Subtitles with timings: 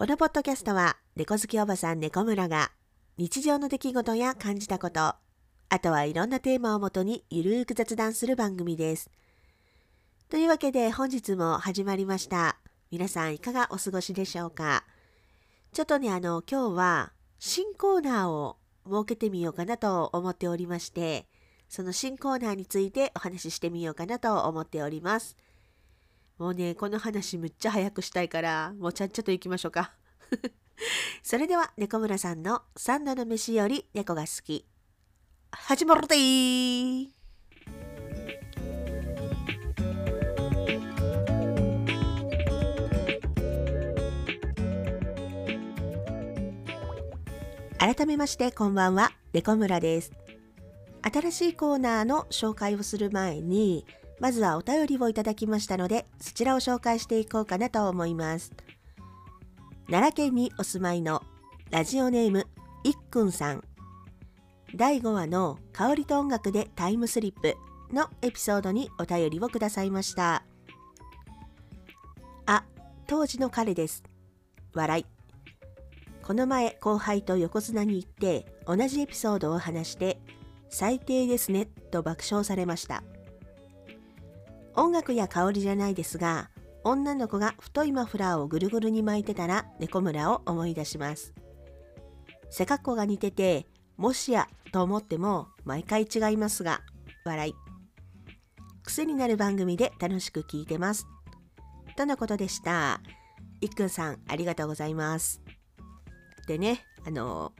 [0.00, 2.70] このポッドキャストは猫好きおばさん猫村が
[3.18, 9.10] 日常の出来事や感じたこと、あとはいろんなテーマをもとにゆるーく雑談する番組です。
[10.30, 12.56] というわけで本日も始まりました。
[12.90, 14.84] 皆さんいかがお過ごしでしょうか？
[15.74, 18.56] ちょっとね、あの、今日は新コーナーを
[18.86, 21.26] 設けてみようかなと思っておりまして、
[21.68, 25.36] その新コーナーについてお話ししてみようかなと思っております。
[26.40, 29.92] もうね、この話むっちゃ早くしたいから、もうちゃっちゃと行きましょうか。
[31.22, 34.66] それでは、猫村さんの三度の飯より猫が好き。
[35.50, 37.08] 始まるでー
[47.78, 50.10] 改めましてこんばんは、猫村です。
[51.02, 53.84] 新しいコーナーの紹介をする前に、
[54.20, 58.52] まずはお便りをいただきましたので、そちらを紹介していこうかなと思います。
[59.86, 61.22] 奈良県にお住まいの
[61.70, 62.46] ラジオネーム
[62.84, 63.64] いっくんさん。
[64.74, 67.56] 第5話の香りと音楽でタイムスリップ
[67.92, 70.44] のエピソードにお便りをくださいました。
[72.46, 72.64] あ、
[73.06, 74.04] 当時の彼です。
[74.74, 75.06] 笑い。
[76.22, 80.20] この前後輩と横綱に行って同じエピソードを話して
[80.68, 83.02] 最低ですねと爆笑されました。
[84.74, 86.50] 音楽や香りじゃないですが
[86.82, 91.34] 女の子が太いマフラーをぐるぐるに巻いてたら猫村を思い出します。
[92.50, 96.80] 背格好が似ててもしやと思っても毎回違いますが
[97.24, 97.54] 笑い。
[98.82, 101.06] 癖になる番組で楽しく聞いてます。
[101.96, 103.00] とのことでした。
[103.60, 105.42] いっくんさんありがとうございます。
[106.46, 107.52] でね、あの、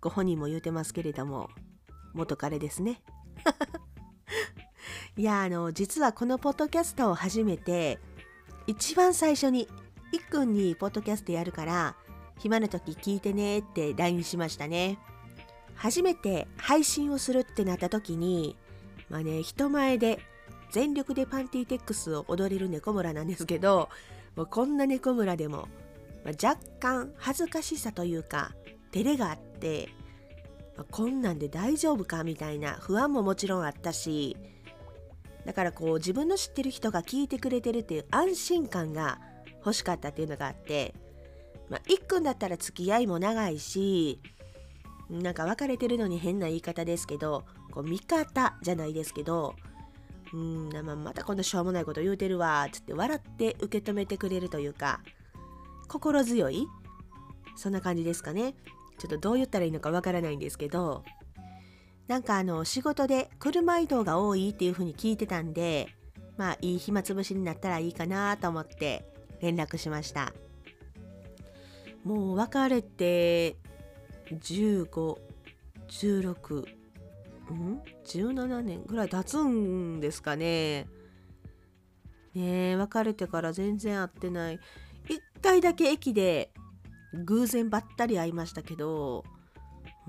[0.00, 1.50] ご本人も言うてますけれども、
[2.14, 3.02] 元彼ですね。
[5.20, 7.98] いや、あの、実はこのポッドキャストを始めて、
[8.66, 9.68] 一番最初に、
[10.12, 11.94] いっくんにポッドキャストやるから、
[12.38, 14.98] 暇な時聞いてねって LINE しましたね。
[15.74, 18.56] 初めて配信をするってなった時に、
[19.10, 20.20] まあね、人前で
[20.70, 23.90] 全力でパンティーテックスを踊れる猫村なんですけど、
[24.36, 25.68] もうこんな猫村でも
[26.24, 28.52] まあ、若干恥ずかしさというか
[28.90, 29.90] 照れがあって、
[30.78, 34.38] まあこんなんで大丈夫かみたいな不安ももちろんあったし
[35.46, 39.18] だからこう自分の知ってる人が聞いてくれてるっていう安心感が
[39.58, 40.94] 欲しかったっていうのがあって、
[41.68, 44.20] まあ、一君だったら付き合いも長いし
[45.08, 49.54] なんか別れてるのに変な言い方ですけどこう味方じゃないですけど
[50.32, 55.00] うんまあまたこんなしょうもないこと言うてるわっつって笑って受け止めてくれるというか
[55.88, 56.68] 心強い？
[57.56, 58.54] そんな感じですかね。
[58.98, 61.02] ちょっとどう言ったらいいのかわからないんですけど
[62.10, 65.86] なんかあの仕事で車移動が多いっていう風に聞いてたんで
[66.36, 69.04] まあいい暇つぶしになったらいいかなと思って
[69.40, 70.32] 連絡しました。
[72.02, 73.54] もう別れて
[74.32, 76.66] 1516
[77.52, 80.88] ん？17年ぐらい経つんですかね。
[82.34, 84.58] ねえ別れてから全然会ってない。
[85.08, 86.50] 一回だけ駅で
[87.14, 89.22] 偶然ばったり会いましたけど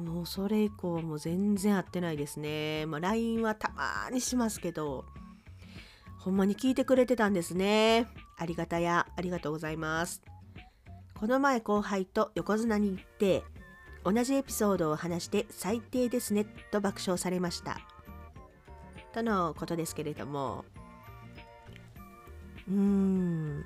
[0.01, 2.85] もうそれ以降も全然会ってないですね。
[2.85, 5.05] まあ、LINE はたまにしますけど
[6.17, 8.07] ほんまに聞いてくれてたんですね。
[8.37, 10.21] ありがたやありがとうございます。
[11.15, 13.43] この前後輩と横綱に行って
[14.03, 17.79] 同じエピソードを話して最低ですねと爆笑されました。
[19.13, 20.65] とのことですけれども
[22.67, 23.65] うーん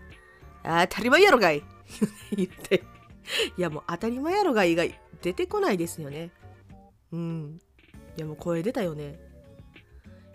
[0.64, 1.64] 当たり前やろがい
[2.36, 2.84] 言って。
[3.58, 4.86] いやもう当たり前やろがいが
[5.26, 6.30] 出てこないですよね。
[7.12, 7.60] うん。
[8.16, 9.18] いやもう声出たよね。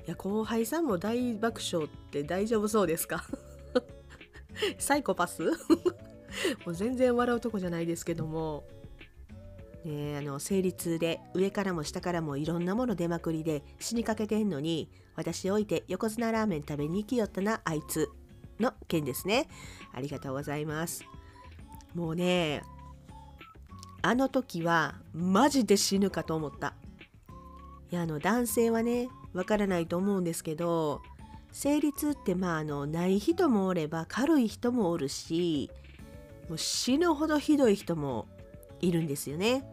[0.05, 3.25] いや後輩さんも大爆笑って大丈夫そうですか？
[4.79, 5.45] サイコパス？
[6.67, 8.65] もう全然笑うとこじゃないですけども。
[9.85, 18.11] ねえあの生理痛で上からも下からもいろんなもの出まくりで死にかけてんのに私置いて横綱ラーメン食べに行きよったなあいつ
[18.59, 19.49] の件ですね
[19.95, 21.03] ありがとうございます
[21.95, 22.63] もうね
[24.03, 26.75] あの時はマジで死ぬかと思った。
[27.91, 31.03] いやあの男性はねわからないと思うんですけど
[31.53, 35.71] 生理痛ってまああのない人もおれば軽い人もおるし
[36.49, 38.29] もう死ぬほどひどい人も
[38.81, 39.65] いるんですよね。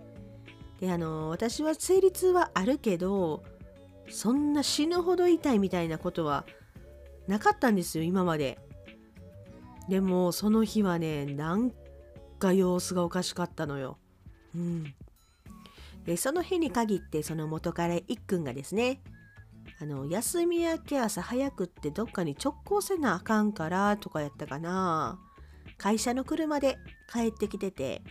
[0.80, 3.44] であの私は生理痛はあるけど
[4.10, 6.46] そんな死ぬほど痛いみたいなことは
[7.28, 8.60] なかったんですよ今まで。
[9.90, 11.72] でもその日はねなん
[12.40, 13.98] か様子がおかしかったのよ。
[14.56, 14.94] うん。
[16.06, 19.02] でその日に限ってその元彼いっくんがですね
[19.82, 25.20] あの休み明け朝早くってどっかに直行せなあかんからとかやったかな。
[25.78, 26.78] 会社の車で
[27.12, 28.02] 帰ってきてて。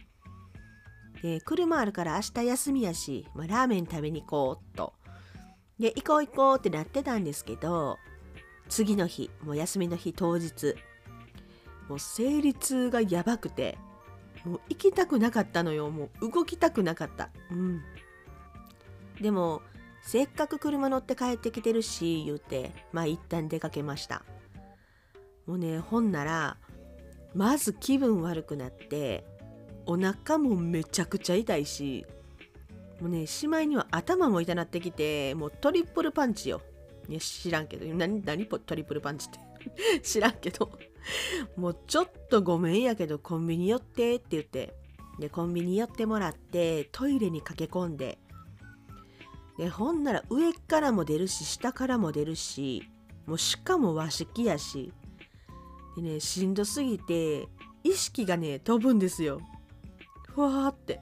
[1.23, 4.93] で車あるから明日休みやし、まあ、ラーメン食べに行こうと。
[5.81, 7.99] で行こう行こうってなってたんですけど
[8.69, 10.75] 次の日もう休みの日当日
[11.89, 13.79] もう生理痛がやばくて。
[14.47, 15.91] もう行きたくなかったのよ。
[15.91, 17.31] もう動きたくなかった。
[17.51, 17.83] うん。
[19.21, 19.61] でも
[20.03, 24.23] せっかく車乗って帰ってきてるし言うてまあ一旦出かけました。
[25.47, 26.59] もうねほんなら
[27.35, 29.25] まず気分悪くなって
[29.85, 32.07] お腹もめちゃくちゃ痛いし
[33.01, 36.63] もうねしまいには頭も痛なってきてもうトリプルパンチよ。
[37.09, 37.87] いや知らんけど。
[37.95, 39.41] 何何トリプルパンチって。
[40.03, 40.71] 知らんけど。
[41.57, 44.75] もうちょっとごめんやけどコンビニ寄ってって言って。
[45.19, 48.19] でコンビニ寄ってもらってトイレに駆け込んで。
[49.57, 52.83] でほんなら上からも出るし下からも出るし
[53.25, 54.93] もうしかも和式やし。
[55.97, 57.49] でねしんどすぎて
[57.83, 59.41] 意識がね飛ぶんですよ。
[60.35, 61.01] ふわーって。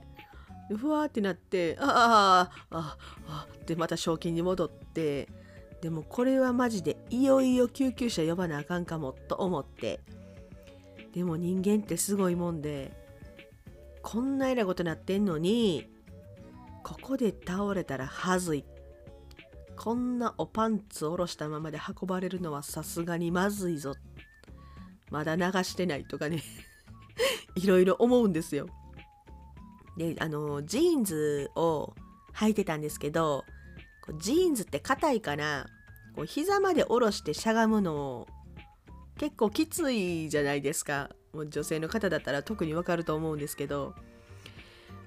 [0.78, 2.96] ふわーってなってあああ
[3.28, 5.28] あってまた賞金に戻って
[5.84, 10.00] でもこれはマジでいよいよ救急車呼ばなあかんかもと思って。
[11.12, 12.90] でも人間ってすごいもんで
[14.00, 15.86] こんなえらいことなってんのに
[16.82, 18.64] ここで倒れたらはずい。
[19.76, 23.92] こんなおパンツ下ろしたままで運ばれるのはさすがにまずいぞ。
[25.10, 26.42] まだ流してないとかね。
[27.56, 28.68] いろいろ思うんですよ。
[29.98, 31.94] であのジーンズを
[32.36, 33.44] 履いてたんですけど
[34.18, 35.66] ジーンズって硬いから
[36.14, 38.26] こう膝まで下ろしてしゃがむの
[39.18, 43.94] 結構きついじゃないですかもう女性の方だったら特にわかると思うんですけど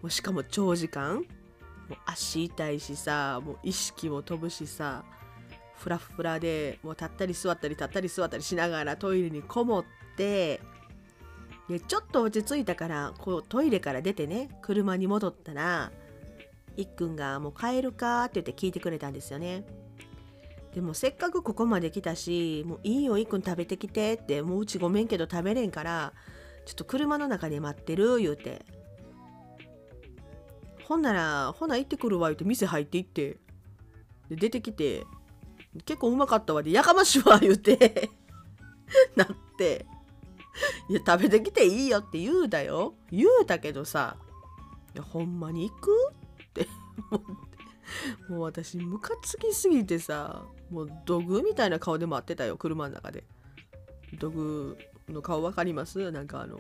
[0.01, 5.04] もうしかも長時間もう足痛いしさもう意識も飛ぶしさ
[5.77, 9.86] フラフラでもう立ったり座ったり立ったり座ったりしながらトイレにこもっ
[10.18, 10.59] て
[11.69, 15.92] でちょっと落ち着いたからこうトイレから出てね車に戻ったら
[16.77, 19.65] いっくんが「もう帰るか?」って言って聞いてくれたんですよね。
[20.77, 26.13] でもせっかくここまで来たし「もういいよいっくん食べてきて」って「もううちごめんけど食べれんから
[26.68, 28.63] ちょっと車の中で待ってる」言うて。
[30.83, 33.39] ほんなら「ほな行ってくるわ」言うて店入って行って。
[34.29, 35.07] で出てきて
[35.83, 38.12] 「結構うまかったわ」で「やかましいわ」言うて。
[39.18, 39.88] なって。
[40.89, 42.94] いや食べてきていいよって言うたよ。
[43.09, 44.15] 言うたけどさ
[44.94, 46.12] いやほんまに行く？
[46.44, 46.68] って
[47.09, 47.25] 思っ
[48.27, 48.31] て。
[48.31, 50.45] もう私ムカつきすぎてさ。
[50.69, 53.24] もう土偶みたいな顔で待ってたよ車の中で。
[54.19, 54.78] 土偶
[55.10, 56.12] の顔分かります？
[56.12, 56.60] なんかあの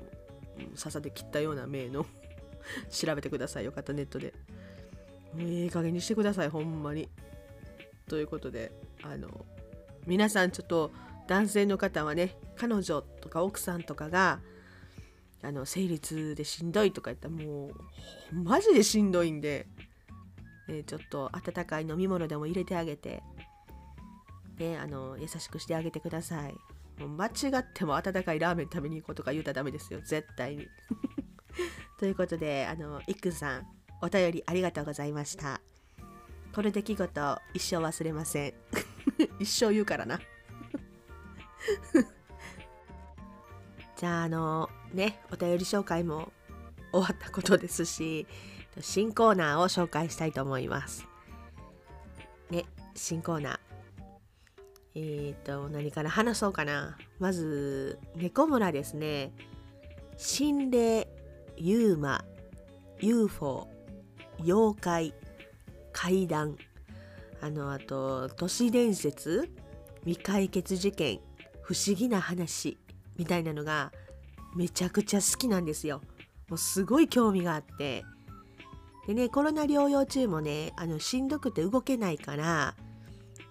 [0.75, 2.05] 笹で切ったような目の。
[2.91, 4.33] 調べてくださいよかったネットで。
[5.33, 7.09] もうええ加減にしてくださいほんまに。
[8.07, 8.71] ということで
[9.03, 9.45] あの
[10.05, 10.91] 皆さんちょっと
[11.27, 14.39] 男性の方はね彼女とか奥さんとかが
[15.43, 17.73] あの生理痛でしんどいとか言ったらもう
[18.33, 19.67] マジでしんどいんで、
[20.67, 23.21] えちょっと温かい飲み物でも入れてあげて、
[24.57, 26.55] ね、あの優しくしてあげてください。
[26.99, 30.01] もう間違っても温かいラーメン食べに行こうとか言うたらダメですよ。
[30.01, 30.67] 絶対に。
[31.99, 33.67] ということであのいっくんさん
[34.01, 35.61] お便りありがとうございました。
[36.53, 38.53] この出来事一生忘れません。
[39.39, 40.19] 一生言うからな。
[43.95, 46.31] じゃああのねお便り紹介も
[46.91, 48.27] 終わったことですし
[48.79, 51.07] 新コーナーを紹介したいと思います。
[52.49, 53.66] ね新コーナー。
[54.99, 56.97] えっ、と何から話そうかな。
[57.19, 59.31] まず猫村ですね。
[60.17, 61.07] 心霊、
[61.55, 62.25] ユーマ、
[62.99, 63.67] UFO、
[64.43, 65.13] 妖怪、
[65.93, 66.57] 怪談、
[67.41, 69.51] あのあと都市伝説、
[70.03, 71.19] 未解決事件、
[71.61, 72.79] 不思議な話
[73.17, 73.91] みたいなのが
[74.55, 76.01] めちゃくちゃ好きなんですよ。
[76.49, 78.03] もうすごい興味があって。
[79.05, 82.75] でね、コロナ療養中もね、あのしんどくて動けないから、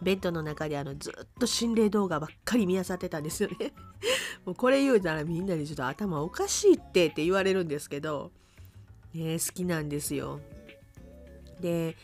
[0.02, 3.72] ベッドの中であのずっと心霊動画ばっかり見漁ってたんですよね。
[4.44, 8.30] もうこれ言うたらみんなにちょっと頭おかしいってって言われるんですけど、
[9.14, 10.40] ね、好きなんですよ。
[11.60, 11.96] で、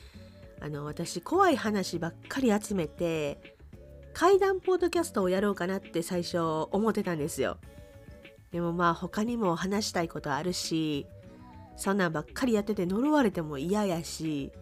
[0.61, 3.56] あの私怖い話ばっかり集めて
[4.14, 6.38] 怪談ポッドキャストをやろうかなって最初
[6.70, 7.58] 思ってたんですよ。
[8.52, 11.06] でもまあ他にも話したいことあるし、
[11.76, 14.52] そんなんばっかりやってて呪われても嫌やし、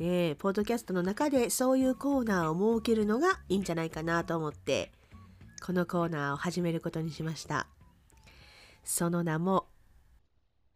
[0.00, 4.90] ねポッドキャストの中でそういうコーナーを設けるのがいいんじゃないかなと思って、
[5.64, 7.66] このコーナーを始めることにしました。
[8.82, 9.66] その名も、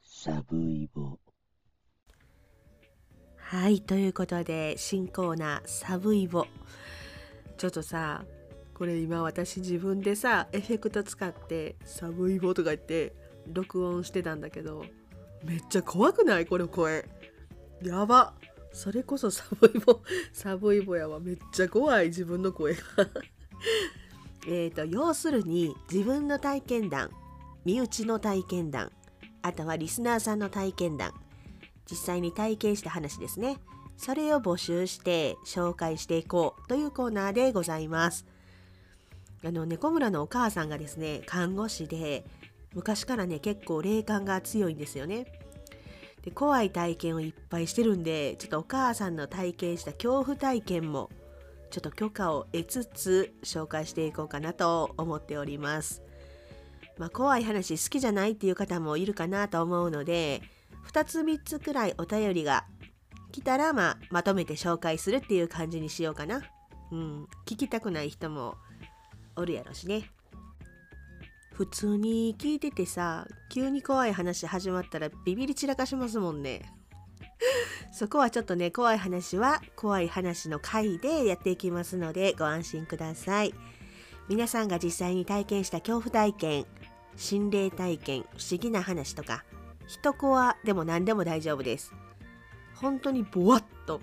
[0.02, 1.18] サブイボ。
[3.36, 6.46] はい、ということで、新コーナー、サブイボ。
[7.56, 8.24] ちょっとさ
[8.74, 13.14] これ今私自分でさエフェクト使って寒い棒とか言って
[13.46, 14.84] 録音してたんだけど
[15.44, 16.46] めっちゃ怖くない？
[16.46, 17.08] これ声
[17.80, 18.34] やば
[18.74, 20.00] それこそ寒い棒
[20.32, 22.80] 寒い棒やわめっちゃ怖い自分の声が。
[24.46, 27.10] えっと要するに自分の体験談
[27.64, 28.92] 身内の体験談
[29.42, 31.14] あとはリスナーさんの体験談
[31.90, 33.58] 実際に体験した話ですね。
[33.96, 38.26] それを募集して紹介していこうというコーナーでございます。
[39.44, 42.24] あの猫村のお母さんがですね看護師で
[42.74, 45.26] 昔からね結構霊感が強いんですよね。
[46.24, 51.10] で怖い体験をいっぱいしてるんでちょっとお母さんの体験した恐怖体験も
[51.70, 56.02] ちょっと許可を得つつ紹介していこうかなと思っております
[56.96, 60.42] まあ、怖い話好きじゃないっていう方もいるかなと思うので
[60.92, 62.64] 2つ3つくらいお便りが
[63.32, 66.42] 来たら、まあ、まとめて紹介するっていう感じにしようかな。
[66.92, 68.54] うん、聞きたくない人も
[69.34, 70.08] おるやろしね。
[71.54, 76.70] 普通に聞いててさ急に怖い話始まったらビビり散らかしますもんね。
[77.92, 83.54] そこはちょっとね怖い話は怖い話の回でやっていきますのでご安心ください。
[84.28, 86.66] 皆さんが実際に体験した恐怖体験
[87.16, 89.44] 心霊体験不思議な話とか
[89.86, 91.92] 一コアでも何でも大丈夫です
[92.76, 94.00] 本当にボワッと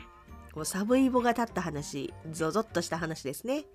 [0.54, 3.66] こうサブイボが立った話ゾゾッとした話ですね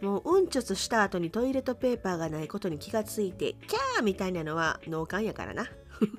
[0.00, 5.66] もううんちょつした後にトイレットペーパーがないことに気がついてキャーみたいなのは脳幹やからな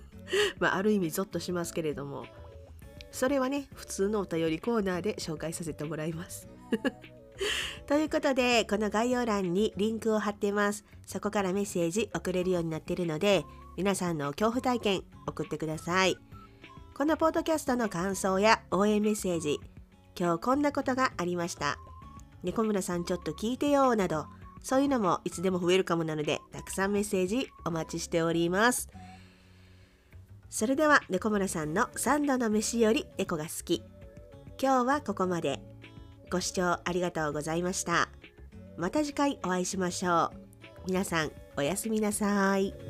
[0.60, 2.26] まあある意味ゾッとしますけれども
[3.12, 6.50] それはね普通のお便りコーナーで紹介させてもらいます
[7.88, 10.86] ということで、この概要欄にリンクを貼ってます。
[11.06, 13.46] そこからメッセージ送れるようになっているので、
[13.78, 16.18] 皆さんの恐怖体験送ってください。
[16.96, 19.60] このポッドキャストの感想や応援メッセージ、
[20.18, 21.78] 今日こんなことがありました。
[22.44, 24.26] 猫村さんちょっと聞いてよなど、
[24.62, 28.90] そういうのもいつでも増えるかもなので、たくさんメッセージお待ちしております。
[30.50, 33.84] それでは猫村さんの3度の飯より猫が好き。
[34.62, 35.62] 今日はここまで。
[36.32, 38.10] ご視聴ありがとうございました。
[38.78, 40.40] また次回お会いしましょう。
[40.88, 42.89] 皆さんおやすみなさい。